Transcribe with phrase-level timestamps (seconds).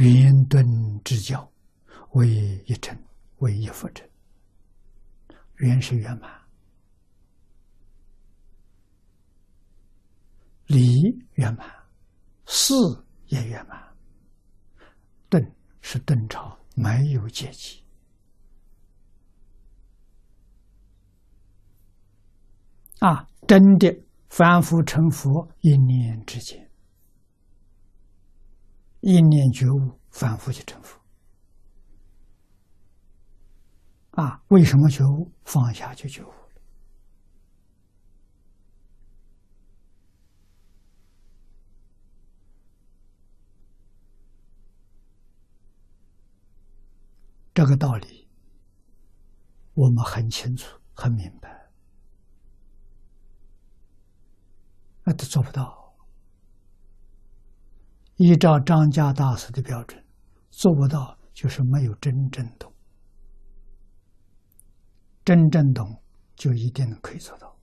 [0.00, 0.64] 圆顿
[1.04, 1.46] 之教，
[2.12, 2.26] 为
[2.64, 2.96] 一成，
[3.40, 4.02] 为一佛者。
[5.56, 6.40] 圆是圆满，
[10.68, 11.02] 理
[11.34, 11.70] 圆满，
[12.46, 12.72] 事
[13.26, 13.78] 也圆满。
[15.28, 17.84] 顿是顿朝，没有阶级。
[23.00, 23.94] 啊，真的
[24.30, 26.70] 凡夫成佛一念之间。
[29.02, 31.00] 一念觉悟，反复去成佛。
[34.12, 35.32] 啊，为什么觉悟？
[35.44, 36.34] 放下就觉悟了。
[47.54, 48.28] 这个道理，
[49.74, 51.70] 我们很清楚、很明白，
[55.04, 55.79] 那都做不到。
[58.22, 60.04] 依照张家大师的标准，
[60.50, 62.70] 做不到就是没有真正懂。
[65.24, 66.02] 真正懂，
[66.36, 67.56] 就一定可以做到。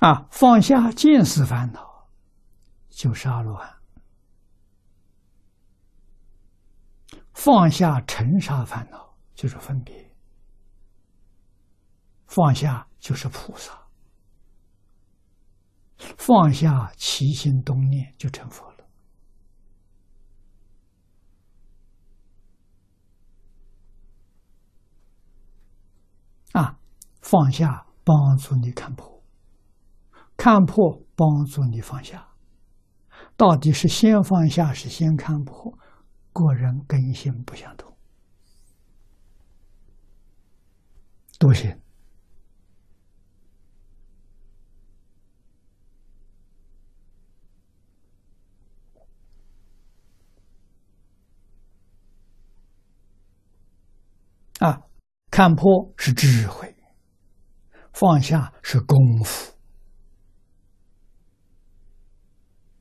[0.00, 2.06] 啊，放下见识烦恼，
[2.90, 3.66] 就是阿罗汉；
[7.32, 9.94] 放下尘沙烦恼，就是分别；
[12.26, 13.87] 放下就是菩萨。
[15.98, 18.84] 放下起心动念，就成佛了。
[26.52, 26.78] 啊，
[27.20, 29.22] 放下帮助你看破，
[30.36, 32.28] 看破帮助你放下。
[33.36, 35.78] 到底是先放下，是先看破？
[36.32, 37.96] 个人根性不相同，
[41.38, 41.76] 多谢。
[54.60, 54.80] 啊，
[55.38, 56.74] 看破是智慧，
[57.92, 59.56] 放下是功夫。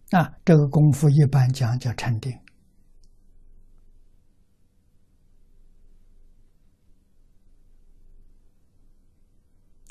[0.10, 2.36] 啊，这个功夫一般讲叫禅定。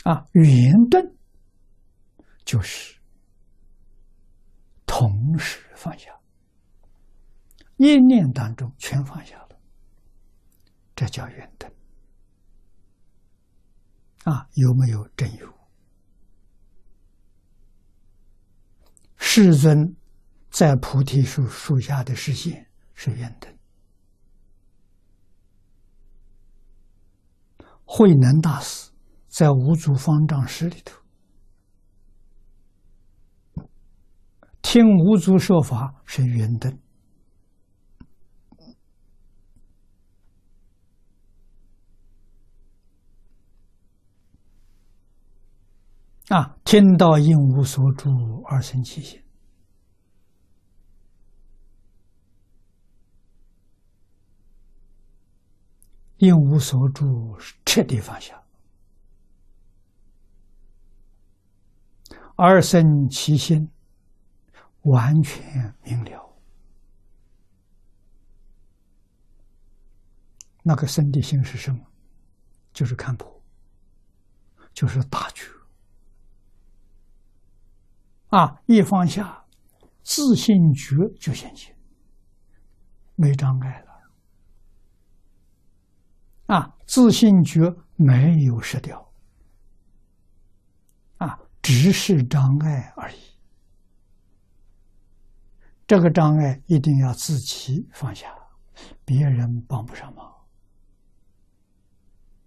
[0.02, 1.16] 啊，圆顿
[2.44, 2.98] 就是
[4.86, 6.10] 同时放下，
[7.76, 9.60] 一念当中全放下了，
[10.96, 11.55] 这叫圆。
[14.26, 15.54] 啊，有没有真有？
[19.16, 19.94] 世尊
[20.50, 23.56] 在菩提树树下的视线是圆灯。
[27.84, 28.90] 慧能大师
[29.28, 31.00] 在五祖方丈室里头
[34.60, 36.76] 听五祖说法是圆灯。
[46.28, 46.58] 啊！
[46.64, 49.22] 听到应无所住而生其心，
[56.16, 58.42] 应无所住彻底放下，
[62.34, 63.70] 而生其心
[64.82, 66.36] 完全明了。
[70.64, 71.78] 那个生的心是什么？
[72.72, 73.40] 就是看破，
[74.74, 75.44] 就是大觉。
[78.28, 78.60] 啊！
[78.66, 79.44] 一放下，
[80.02, 81.76] 自信觉就显现，
[83.14, 83.86] 没障碍了。
[86.46, 87.60] 啊，自信觉
[87.94, 89.12] 没有失掉，
[91.18, 93.16] 啊，只是障碍而已。
[95.86, 98.34] 这个障碍一定要自己放下，
[99.04, 100.34] 别人帮不上忙。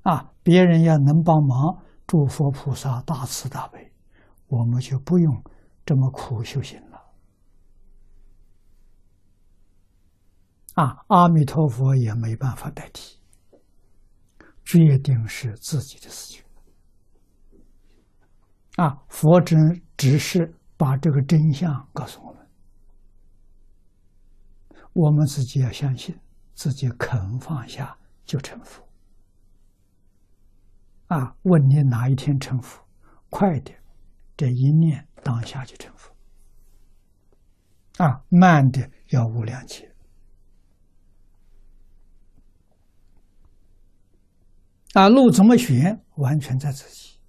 [0.03, 3.93] 啊，别人要能帮忙，诸佛菩萨大慈大悲，
[4.47, 5.43] 我们就不用。
[5.89, 7.03] 这么苦修行了
[10.75, 11.03] 啊！
[11.07, 13.17] 阿弥陀佛也没办法代替，
[14.63, 16.43] 决定是自己的事情
[18.75, 19.03] 啊！
[19.07, 19.55] 佛只
[19.97, 22.47] 只是把这个真相告诉我们，
[24.93, 26.15] 我们自己要相信，
[26.53, 28.87] 自己肯放下就成佛
[31.07, 31.35] 啊！
[31.41, 32.79] 问你哪一天成佛？
[33.31, 33.75] 快点！
[34.37, 36.15] 这一念当下就成佛
[38.03, 39.93] 啊，慢的要无量劫。
[44.93, 47.19] 啊，路怎么选，完全在自己。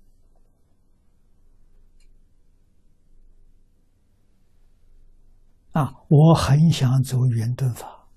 [5.73, 8.09] 啊，我很想走圆顿法，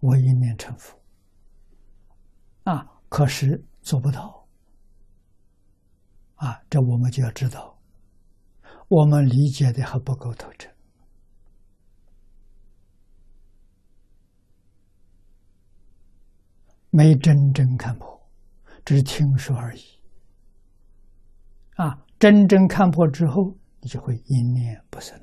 [0.00, 0.98] 我一念成佛，
[2.62, 4.46] 啊，可是做不到，
[6.36, 7.73] 啊，这我们就要知道，
[8.88, 10.68] 我们理解的还不够透彻，
[16.90, 18.28] 没真正看破，
[18.84, 19.82] 只是听说而已，
[21.76, 25.20] 啊，真正看破之后，你就会一念不生。